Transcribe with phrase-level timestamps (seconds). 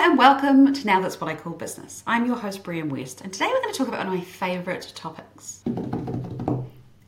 [0.00, 2.04] and welcome to Now That's What I Call Business.
[2.06, 4.24] I'm your host, Brianne West, and today we're going to talk about one of my
[4.24, 5.64] favourite topics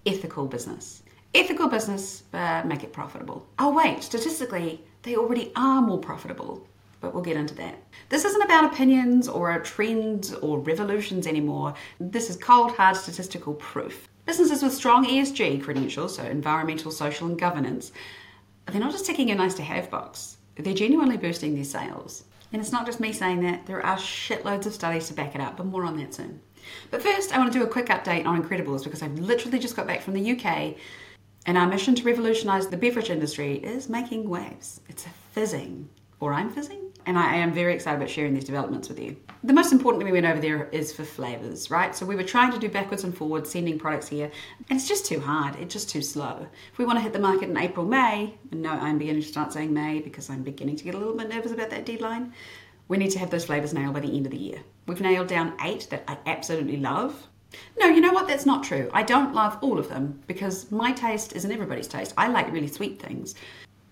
[0.05, 1.05] ethical business.
[1.33, 3.47] Ethical business, but make it profitable.
[3.61, 6.67] Oh, wait, statistically, they already are more profitable,
[7.01, 7.77] but we'll get into that.
[8.09, 11.75] This isn't about opinions or trends or revolutions anymore.
[12.01, 14.09] This is cold, hard statistical proof.
[14.27, 17.93] Businesses with strong ESG credentials, so environmental, social, and governance,
[18.67, 22.25] they're not just ticking a nice to have box, they're genuinely boosting their sales.
[22.53, 25.41] And it's not just me saying that, there are shitloads of studies to back it
[25.41, 26.41] up, but more on that soon.
[26.91, 29.77] But first, I want to do a quick update on Incrediballs because I've literally just
[29.77, 30.77] got back from the UK
[31.47, 34.81] and our mission to revolutionise the beverage industry is making waves.
[34.89, 38.89] It's a fizzing, or I'm fizzing, and I am very excited about sharing these developments
[38.89, 39.17] with you.
[39.43, 41.95] The most important thing we went over there is for flavours, right?
[41.95, 44.31] So we were trying to do backwards and forwards, sending products here,
[44.69, 45.57] and it's just too hard.
[45.57, 46.47] It's just too slow.
[46.73, 49.29] If we want to hit the market in April, May, and no, I'm beginning to
[49.29, 52.33] start saying May because I'm beginning to get a little bit nervous about that deadline.
[52.89, 54.61] We need to have those flavours nailed by the end of the year.
[54.87, 57.27] We've nailed down eight that I absolutely love.
[57.79, 58.29] No, you know what?
[58.29, 58.91] That's not true.
[58.93, 62.15] I don't love all of them because my taste isn't everybody's taste.
[62.17, 63.35] I like really sweet things.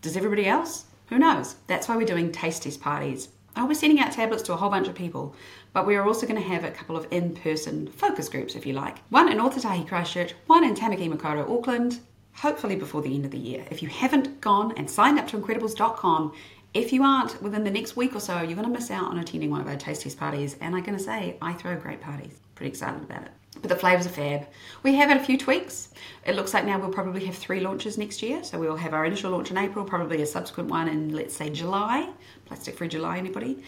[0.03, 0.85] Does everybody else?
[1.09, 1.57] Who knows?
[1.67, 3.29] That's why we're doing taste test parties.
[3.57, 5.35] Oh, we're sending out tablets to a whole bunch of people,
[5.73, 8.67] but we are also going to have a couple of in person focus groups, if
[8.67, 8.99] you like.
[9.09, 12.01] One in Ōtautahi Christchurch, one in Tamaki Makaurau, Auckland,
[12.35, 13.65] hopefully before the end of the year.
[13.71, 16.35] If you haven't gone and signed up to Incrediballs.com,
[16.75, 19.19] if you aren't within the next week or so, you're going to miss out on
[19.19, 20.57] attending one of our taste test parties.
[20.61, 22.39] And I'm going to say, I throw great parties.
[22.55, 23.31] Pretty excited about it.
[23.61, 24.47] But the flavours are fab.
[24.83, 25.89] We have had a few tweaks.
[26.25, 28.45] It looks like now we'll probably have three launches next year.
[28.45, 31.51] So we'll have our initial launch in April, probably a subsequent one in, let's say,
[31.51, 32.09] July.
[32.45, 33.63] Plastic free July, anybody?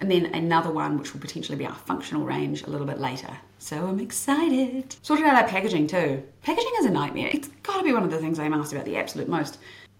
[0.00, 3.38] And then another one, which will potentially be our functional range a little bit later.
[3.58, 4.96] So I'm excited.
[5.02, 6.22] Sorted out our packaging too.
[6.42, 7.30] Packaging is a nightmare.
[7.32, 9.58] It's got to be one of the things I'm asked about the absolute most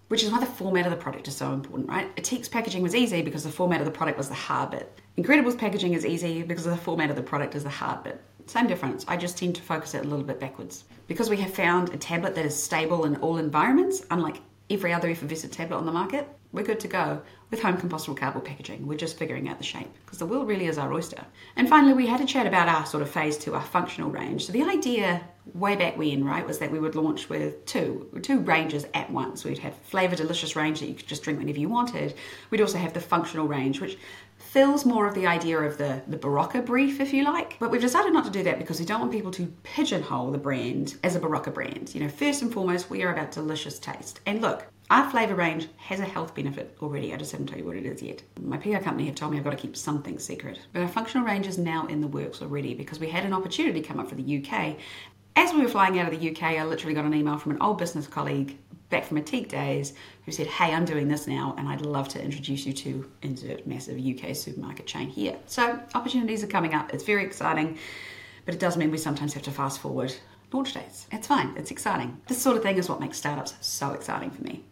[0.08, 2.08] which is why the format of the product is so important, right?
[2.16, 5.00] Ethique's packaging was easy because the format of the product was the hard bit.
[5.18, 8.22] Incrediballs packaging is easy because the format of the product is the hard bit.
[8.46, 9.04] Same difference.
[9.08, 10.84] I just tend to focus it a little bit backwards.
[11.08, 14.40] Because we have found a tablet that is stable in all environments, unlike
[14.70, 18.44] every other effervescent tablet on the market, we're good to go with home compostable cardboard
[18.44, 18.86] packaging.
[18.86, 21.24] We're just figuring out the shape because the world really is our oyster.
[21.54, 24.46] And finally, we had a chat about our sort of phase two, our functional range.
[24.46, 25.22] So the idea
[25.54, 29.44] way back when, right, was that we would launch with two two ranges at once.
[29.44, 32.14] We'd have flavor delicious range that you could just drink whenever you wanted.
[32.50, 33.98] We'd also have the functional range, which
[34.46, 37.58] fills more of the idea of the, the Berocca brief, if you like.
[37.58, 40.38] But we've decided not to do that because we don't want people to pigeonhole the
[40.38, 41.94] brand as a Berocca brand.
[41.94, 44.20] You know, first and foremost, we are about delicious taste.
[44.26, 47.12] And look, our flavour range has a health benefit already.
[47.12, 48.22] I just haven't told you what it is yet.
[48.40, 50.60] My PR company have told me I've got to keep something secret.
[50.72, 53.82] But our functional range is now in the works already because we had an opportunity
[53.82, 54.76] come up for the UK.
[55.34, 57.60] As we were flying out of the UK, I literally got an email from an
[57.60, 58.56] old business colleague
[58.90, 62.22] back from Ethique days who said, Hey, I'm doing this now and I'd love to
[62.22, 65.36] introduce you to insert massive UK supermarket chain here.
[65.46, 66.92] So opportunities are coming up.
[66.92, 67.78] It's very exciting,
[68.44, 70.14] but it does mean we sometimes have to fast forward
[70.52, 71.06] launch dates.
[71.12, 72.20] It's fine, it's exciting.
[72.28, 74.62] This sort of thing is what makes startups so exciting for me.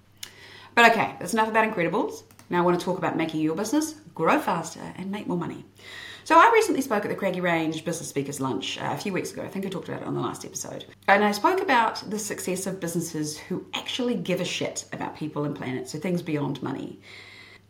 [0.75, 2.23] But okay, that's enough about Incrediballs.
[2.51, 5.65] Now I want to talk about making your business grow faster and make more money.
[6.25, 9.33] So I recently spoke at the Craggy Range Business Speakers Lunch uh, a few weeks
[9.33, 9.43] ago.
[9.43, 10.87] I think I talked about it on the last episode.
[11.07, 15.45] And I spoke about the success of businesses who actually give a shit about people
[15.45, 16.99] and planet, so things beyond money.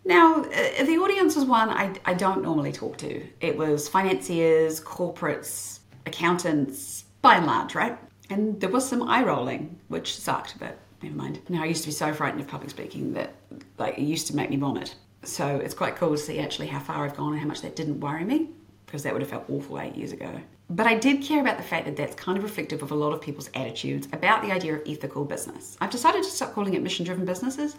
[0.04, 3.26] Now, uh, the audience was one I, I don't normally talk to.
[3.40, 7.98] It was financiers, corporates, accountants, by and large, right?
[8.30, 11.40] And there was some eye rolling, which sucked, but never mind.
[11.48, 13.34] Now, I used to be so frightened of public speaking that
[13.78, 14.94] like it used to make me vomit.
[15.22, 17.76] So it's quite cool to see actually how far I've gone and how much that
[17.76, 18.50] didn't worry me
[18.86, 20.40] because that would have felt awful eight years ago.
[20.70, 23.12] But I did care about the fact that that's kind of reflective of a lot
[23.12, 25.76] of people's attitudes about the idea of ethical business.
[25.80, 27.76] I've decided to stop calling it mission driven businesses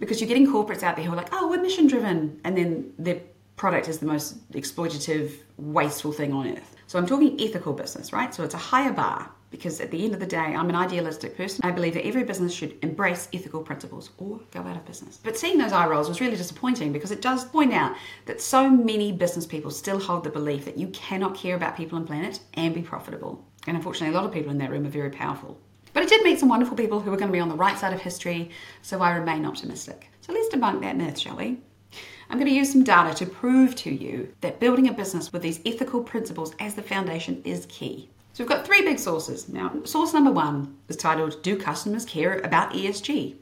[0.00, 2.40] because you're getting corporates out there who are like, oh, we're mission driven.
[2.44, 3.20] And then their
[3.56, 6.74] product is the most exploitative, wasteful thing on earth.
[6.86, 8.34] So I'm talking ethical business, right?
[8.34, 11.36] So it's a higher bar because at the end of the day, I'm an idealistic
[11.36, 11.64] person.
[11.64, 15.20] I believe that every business should embrace ethical principles or go out of business.
[15.22, 17.94] But seeing those eye rolls was really disappointing because it does point out
[18.26, 21.96] that so many business people still hold the belief that you cannot care about people
[21.96, 23.44] and planet and be profitable.
[23.68, 25.56] And unfortunately, a lot of people in that room are very powerful.
[25.92, 27.78] But I did meet some wonderful people who are going to be on the right
[27.78, 28.50] side of history,
[28.82, 30.10] so I remain optimistic.
[30.20, 31.60] So let's debunk that myth, shall we?
[32.28, 35.42] I'm going to use some data to prove to you that building a business with
[35.42, 38.10] these ethical principles as the foundation is key.
[38.34, 39.48] So we've got three big sources.
[39.48, 43.36] Now, source number one is titled Do Customers Care About ESG?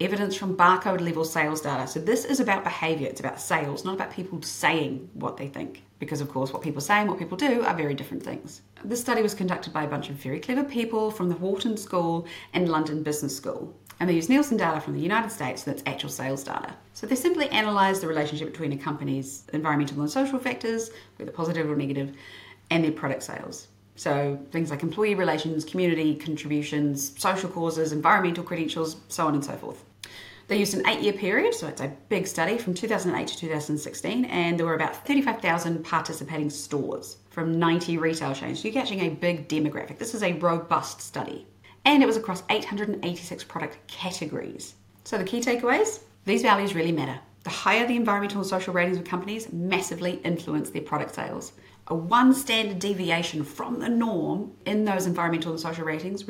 [0.00, 1.86] evidence from barcode level sales data.
[1.86, 5.82] So this is about behavior, it's about sales, not about people saying what they think.
[5.98, 8.62] Because, of course, what people say and what people do are very different things.
[8.82, 12.26] This study was conducted by a bunch of very clever people from the Wharton School
[12.54, 13.74] and London Business School.
[13.98, 16.74] And they used Nielsen data from the United States, so that's actual sales data.
[16.94, 21.68] So they simply analysed the relationship between a company's environmental and social factors, whether positive
[21.68, 22.16] or negative,
[22.70, 23.68] and their product sales.
[24.00, 29.52] So things like employee relations, community contributions, social causes, environmental credentials, so on and so
[29.56, 29.84] forth.
[30.48, 34.24] They used an eight year period, so it's a big study from 2008 to 2016,
[34.24, 38.62] and there were about 35,000 participating stores from 90 retail chains.
[38.62, 39.98] So you're catching a big demographic.
[39.98, 41.46] This is a robust study.
[41.84, 44.76] And it was across 886 product categories.
[45.04, 47.20] So the key takeaways these values really matter.
[47.44, 51.52] The higher the environmental and social ratings of companies massively influence their product sales
[51.90, 56.24] a one standard deviation from the norm in those environmental and social ratings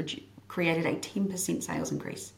[0.49, 2.33] created a 10% sales increase.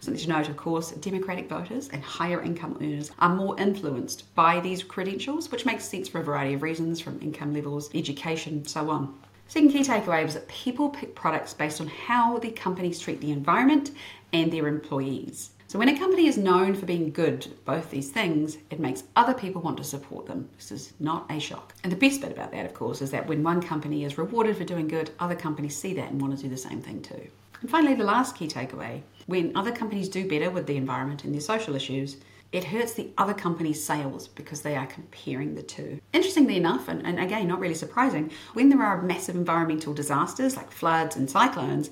[0.00, 4.60] Something to note, of course, Democratic voters and higher income earners are more influenced by
[4.60, 8.90] these credentials, which makes sense for a variety of reasons from income levels, education, so
[8.90, 9.18] on.
[9.46, 13.30] Second key takeaway was that people pick products based on how the companies treat the
[13.30, 13.92] environment
[14.32, 15.50] and their employees.
[15.74, 19.34] So when a company is known for being good both these things, it makes other
[19.34, 20.48] people want to support them.
[20.56, 21.74] This is not a shock.
[21.82, 24.56] And the best bit about that, of course, is that when one company is rewarded
[24.56, 27.26] for doing good, other companies see that and want to do the same thing too.
[27.60, 31.34] And finally, the last key takeaway when other companies do better with the environment and
[31.34, 32.18] their social issues,
[32.52, 36.00] it hurts the other company's sales because they are comparing the two.
[36.12, 40.70] Interestingly enough, and, and, again, not really surprising, when there are massive environmental disasters like
[40.70, 41.90] floods and cyclones,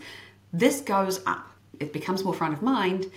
[0.53, 1.49] this goes up.
[1.81, 3.11] It becomes more front of mind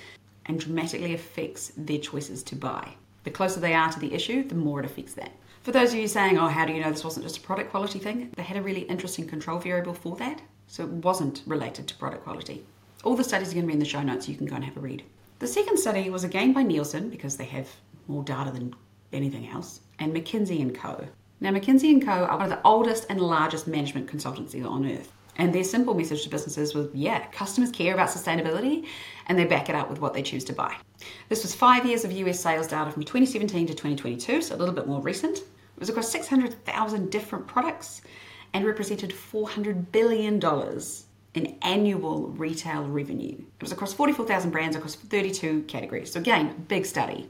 [0.46, 2.96] and dramatically affects their choices to buy.
[3.24, 5.32] The closer they are to the issue, the more it affects that.
[5.64, 7.72] For those of you saying, oh, how do you know this wasn't just a product
[7.72, 8.30] quality thing?
[8.36, 12.24] They had a really interesting control variable for that, so it wasn't related to product
[12.24, 12.64] quality.
[13.04, 14.56] All the studies are going to be in the show notes, so you can go
[14.56, 15.04] and have a read.
[15.40, 17.68] The second study was again by Nielsen, because they have
[18.08, 18.76] more data than
[19.12, 21.08] anything else, and McKinsey & Co.
[21.42, 22.12] Now, McKinsey & Co.
[22.12, 25.12] are one of the oldest and largest management consultancies on earth.
[25.38, 28.88] And their simple message to businesses was yeah, customers care about sustainability
[29.28, 30.76] and they back it up with what they choose to buy.
[31.30, 34.74] This was five years of US sales data from 2017 to 2022, so a little
[34.74, 35.40] bit more recent.
[35.40, 38.02] It was across 600,000 different products
[38.54, 40.40] and represented $400 billion
[41.34, 43.34] in annual retail revenue.
[43.34, 46.14] It was across 44,000 brands across 32 categories.
[46.14, 47.30] So, again, big study.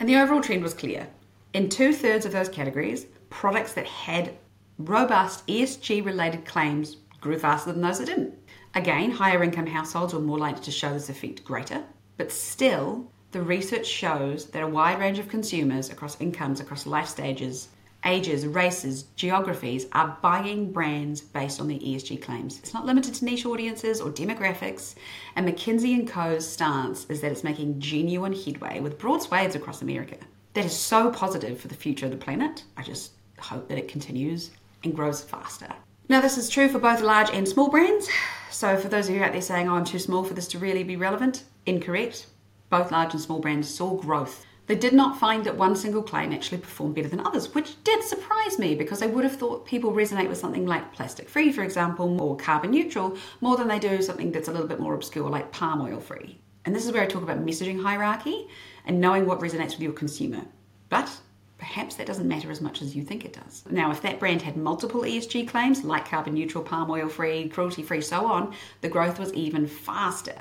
[0.00, 1.06] And the overall trend was clear.
[1.52, 4.32] In two thirds of those categories, products that had
[4.78, 8.34] robust ESG related claims grew faster than those that didn't.
[8.74, 11.82] Again, higher income households were more likely to show this effect greater,
[12.16, 17.08] but still, the research shows that a wide range of consumers across incomes, across life
[17.08, 17.68] stages,
[18.04, 22.58] ages, races, geographies are buying brands based on their ESG claims.
[22.58, 24.94] It's not limited to niche audiences or demographics,
[25.34, 29.82] and McKinsey & Co.'s stance is that it's making genuine headway with broad swathes across
[29.82, 30.16] America.
[30.54, 32.64] That is so positive for the future of the planet.
[32.76, 34.52] I just hope that it continues
[34.84, 35.68] and grows faster.
[36.08, 38.08] Now, this is true for both large and small brands.
[38.48, 40.58] So, for those of you out there saying, oh, I'm too small for this to
[40.58, 42.28] really be relevant, incorrect.
[42.70, 44.46] Both large and small brands saw growth.
[44.68, 48.04] They did not find that one single claim actually performed better than others, which did
[48.04, 51.64] surprise me because I would have thought people resonate with something like plastic free, for
[51.64, 55.28] example, or carbon neutral more than they do something that's a little bit more obscure
[55.28, 56.40] like palm oil free.
[56.64, 58.46] And this is where I talk about messaging hierarchy
[58.84, 60.42] and knowing what resonates with your consumer.
[60.88, 61.10] But
[61.58, 63.64] perhaps that doesn't matter as much as you think it does.
[63.70, 67.82] Now, if that brand had multiple ESG claims, like carbon neutral, palm oil free, cruelty
[67.82, 70.36] free, so on, the growth was even faster.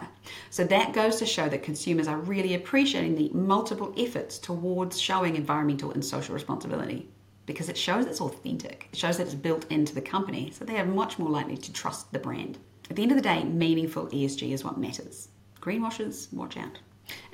[0.49, 5.35] So that goes to show that consumers are really appreciating the multiple efforts towards showing
[5.35, 7.07] environmental and social responsibility.
[7.45, 8.89] Because it shows it's authentic.
[8.91, 11.71] It shows that it's built into the company, so they are much more likely to
[11.71, 12.57] trust the brand.
[12.89, 15.29] At the end of the day, meaningful ESG is what matters.
[15.61, 16.79] Greenwashers, watch out.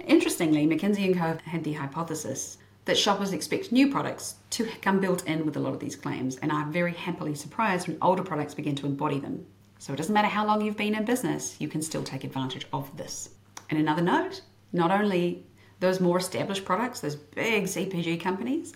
[0.05, 1.37] Interestingly, McKinsey & Co.
[1.49, 5.73] had the hypothesis that shoppers expect new products to come built in with a lot
[5.73, 9.45] of these claims and are very happily surprised when older products begin to embody them.
[9.79, 12.67] So it doesn't matter how long you've been in business, you can still take advantage
[12.73, 13.29] of this.
[13.69, 14.41] And another note
[14.73, 15.45] not only
[15.79, 18.73] those more established products, those big CPG companies,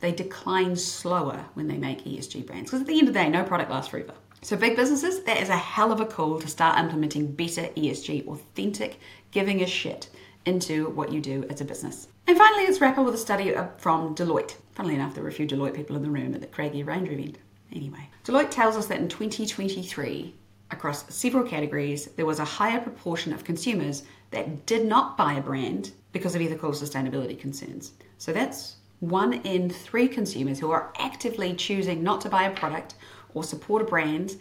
[0.00, 2.70] they decline slower when they make ESG brands.
[2.70, 4.14] Because at the end of the day, no product lasts forever.
[4.42, 8.28] So, big businesses, that is a hell of a call to start implementing better ESG,
[8.28, 9.00] authentic,
[9.30, 10.08] giving a shit
[10.44, 12.08] into what you do as a business.
[12.28, 14.56] And finally, let's wrap up with a study uh, from Deloitte.
[14.72, 17.08] Funnily enough, there were a few Deloitte people in the room at the Craggy Range
[17.08, 17.38] event.
[17.72, 20.34] Anyway, Deloitte tells us that in 2023,
[20.72, 25.40] across several categories, there was a higher proportion of consumers that did not buy a
[25.40, 27.92] brand because of ethical sustainability concerns.
[28.18, 32.94] So that's one in three consumers who are actively choosing not to buy a product
[33.34, 34.36] or support a brand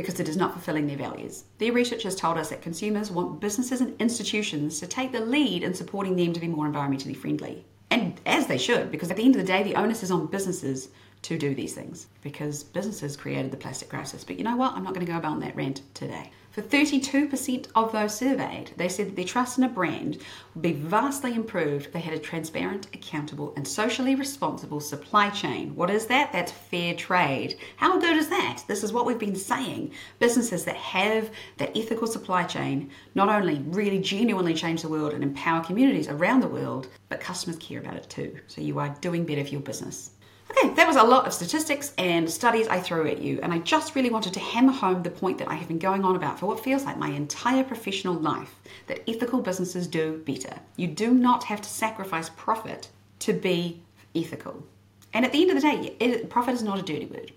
[0.00, 1.44] because it is not fulfilling their values.
[1.58, 5.62] Their research has told us that consumers want businesses and institutions to take the lead
[5.62, 7.66] in supporting them to be more environmentally friendly.
[7.90, 10.26] And as they should, because at the end of the day, the onus is on
[10.26, 10.88] businesses
[11.22, 14.24] to do these things because businesses created the plastic crisis.
[14.24, 14.72] But you know what?
[14.72, 16.30] I'm not going to go about that rant today.
[16.50, 20.18] For 32% of those surveyed, they said that their trust in a brand
[20.54, 25.76] would be vastly improved if they had a transparent, accountable, and socially responsible supply chain.
[25.76, 26.32] What is that?
[26.32, 27.56] That's fair trade.
[27.76, 28.64] How good is that?
[28.66, 29.92] This is what we've been saying.
[30.18, 35.22] Businesses that have that ethical supply chain not only really genuinely change the world and
[35.22, 38.36] empower communities around the world, but customers care about it too.
[38.48, 40.10] So you are doing better for your business.
[40.50, 43.58] Okay, that was a lot of statistics and studies I threw at you, and I
[43.58, 46.40] just really wanted to hammer home the point that I have been going on about
[46.40, 48.54] for what feels like my entire professional life
[48.88, 50.58] that ethical businesses do better.
[50.76, 52.88] You do not have to sacrifice profit
[53.20, 53.80] to be
[54.14, 54.66] ethical.
[55.12, 57.32] And at the end of the day, it, profit is not a dirty word.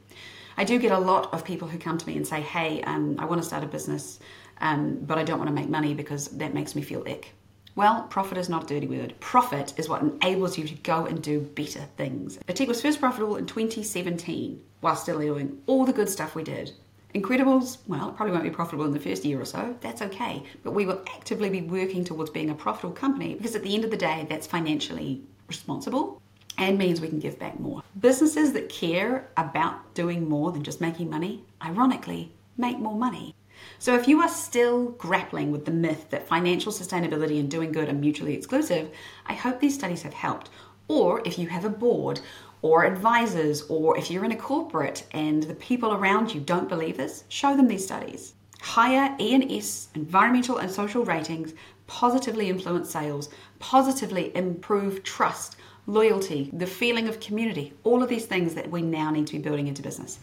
[0.57, 3.15] I do get a lot of people who come to me and say, hey, um,
[3.19, 4.19] I want to start a business,
[4.59, 7.33] um, but I don't want to make money because that makes me feel ick.
[7.75, 9.15] Well, profit is not a dirty word.
[9.19, 12.37] Profit is what enables you to go and do better things.
[12.47, 16.71] Ethique was first profitable in 2017 while still doing all the good stuff we did.
[17.15, 19.75] Incrediballs, well, it probably won't be profitable in the first year or so.
[19.81, 20.43] That's okay.
[20.63, 23.85] But we will actively be working towards being a profitable company because at the end
[23.85, 26.21] of the day, that's financially responsible
[26.59, 27.81] and means we can give back more.
[27.99, 33.33] Businesses that care about doing more than just making money, ironically, make more money.
[33.79, 37.89] So if you are still grappling with the myth that financial sustainability and doing good
[37.89, 38.89] are mutually exclusive,
[39.25, 40.49] I hope these studies have helped.
[40.87, 42.19] Or if you have a board
[42.61, 46.97] or advisors, or if you're in a corporate and the people around you don't believe
[46.97, 48.33] this, show them these studies.
[48.61, 51.53] Higher E&S, environmental and social ratings,
[51.87, 53.29] positively influence sales,
[53.59, 59.11] positively improve trust, loyalty, the feeling of community, all of these things that we now
[59.11, 60.19] need to be building into business.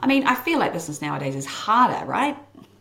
[0.00, 2.36] I mean, I feel like business nowadays is harder, right?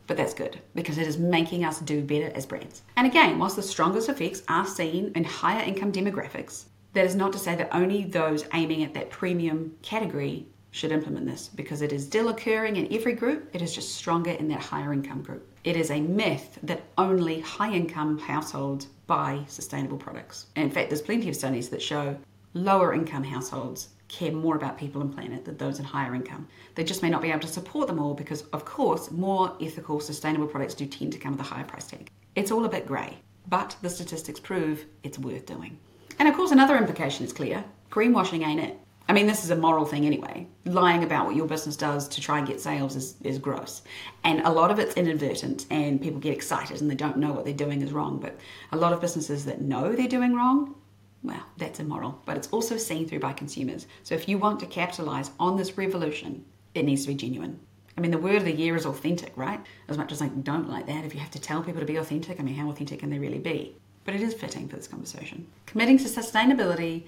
[0.08, 2.82] But that's good because it is making us do better as brands.
[2.98, 7.32] And again, whilst the strongest effects are seen in higher income demographics, that is not
[7.34, 11.94] to say that only those aiming at that premium category should implement this because it
[11.94, 15.48] is still occurring in every group, it is just stronger in that higher income group.
[15.64, 20.48] It is a myth that only high income households buy sustainable products.
[20.56, 22.18] In fact, there's plenty of studies that show
[22.54, 26.48] lower income households care more about people and planet than those in higher income.
[26.76, 30.00] They just may not be able to support them all because, of course, more ethical,
[30.00, 32.12] sustainable products do tend to come with a higher price tag.
[32.36, 35.80] It's all a bit grey, but the statistics prove it's worth doing.
[36.20, 38.78] And of course, another implication is clear greenwashing ain't it.
[39.10, 40.48] I mean, this is a moral thing anyway.
[40.64, 43.82] Lying about what your business does to try and get sales is, is gross.
[44.24, 47.44] And a lot of it's inadvertent, and people get excited and they don't know what
[47.44, 48.20] they're doing is wrong.
[48.20, 48.38] But
[48.72, 50.76] a lot of businesses that know they're doing wrong
[51.24, 53.88] well, that's immoral, but it's also seen through by consumers.
[54.04, 57.60] So if you want to capitalize on this revolution, it needs to be genuine.
[57.98, 59.60] I mean, the word of the year is authentic, right?
[59.88, 61.98] As much as I don't like that, if you have to tell people to be
[61.98, 63.76] authentic, I mean, how authentic can they really be?
[64.06, 65.46] But it is fitting for this conversation.
[65.68, 67.04] Committing to sustainability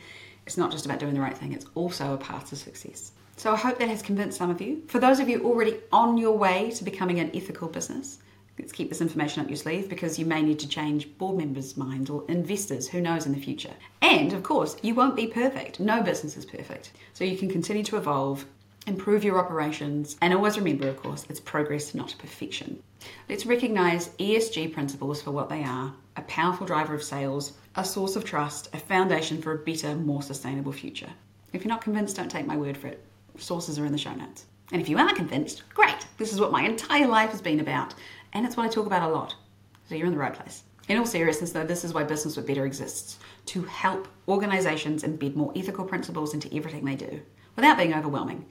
[0.45, 3.11] it's not just about doing the right thing, it's also a path to success.
[3.37, 4.83] So I hope that has convinced some of you.
[4.87, 8.19] For those of you already on your way to becoming an ethical business,
[8.59, 11.75] let's keep this information up your sleeve because you may need to change board members'
[11.75, 13.73] minds or investors, who knows in the future.
[14.01, 15.79] And of course, you won't be perfect.
[15.79, 16.91] No business is perfect.
[17.13, 18.45] So you can continue to evolve,
[18.85, 22.81] improve your operations, and always remember, of course, it's progress, not perfection.
[23.27, 28.15] Let's recognize ESG principles for what they are a powerful driver of sales, a source
[28.15, 31.09] of trust, a foundation for a better, more sustainable future.
[31.53, 33.03] If you're not convinced, don't take my word for it.
[33.37, 34.45] Sources are in the show notes.
[34.71, 36.07] And if you are convinced, great.
[36.17, 37.95] This is what my entire life has been about
[38.33, 39.35] and it's what I talk about a lot.
[39.87, 40.63] So you're in the right place.
[40.89, 45.35] In all seriousness, though, this is why Business but Better exists to help organizations embed
[45.35, 47.21] more ethical principles into everything they do
[47.55, 48.45] without being overwhelming.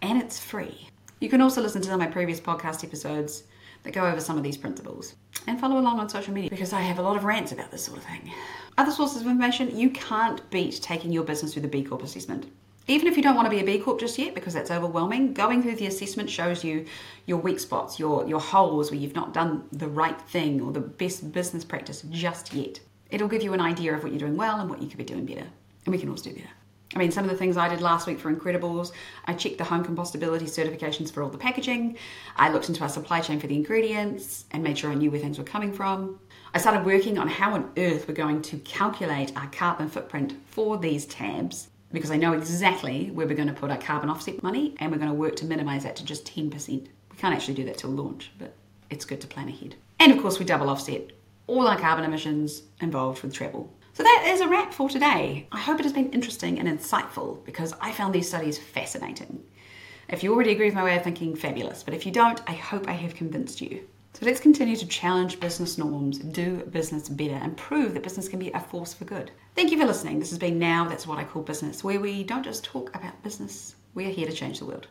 [0.00, 0.88] And it's free.
[1.20, 3.44] You can also listen to some of my previous podcast episodes
[3.82, 5.14] that go over some of these principles
[5.46, 7.84] and follow along on social media because I have a lot of rants about this
[7.84, 8.32] sort of thing.
[8.78, 12.46] Other sources of information you can't beat taking your business through the B Corp assessment.
[12.88, 15.34] Even if you don't want to be a B Corp just yet because that's overwhelming,
[15.34, 16.86] going through the assessment shows you
[17.26, 20.80] your weak spots, your, your holes where you've not done the right thing or the
[20.80, 22.78] best business practice just yet.
[23.10, 25.04] It'll give you an idea of what you're doing well and what you could be
[25.04, 25.46] doing better.
[25.84, 26.48] And we can always do better.
[26.94, 28.92] I mean, some of the things I did last week for Incrediballs,
[29.24, 31.98] I checked the home compostability certifications for all the packaging.
[32.36, 35.20] I looked into our supply chain for the ingredients and made sure I knew where
[35.20, 36.20] things were coming from.
[36.54, 40.78] I started working on how on earth we're going to calculate our carbon footprint for
[40.78, 44.74] these tabs because I know exactly where we're going to put our carbon offset money
[44.78, 46.88] and we're going to work to minimize that to just 10%.
[47.10, 48.54] We can't actually do that till launch, but
[48.90, 49.76] it's good to plan ahead.
[49.98, 51.12] And of course, we double offset
[51.46, 53.72] all our carbon emissions involved with travel.
[53.92, 55.46] So that is a wrap for today.
[55.52, 59.42] I hope it has been interesting and insightful because I found these studies fascinating.
[60.08, 61.82] If you already agree with my way of thinking, fabulous.
[61.82, 63.88] But if you don't, I hope I have convinced you.
[64.18, 68.38] So let's continue to challenge business norms, do business better, and prove that business can
[68.38, 69.30] be a force for good.
[69.54, 70.20] Thank you for listening.
[70.20, 73.22] This has been Now That's What I Call Business, where we don't just talk about
[73.22, 74.84] business, we are here to change the world.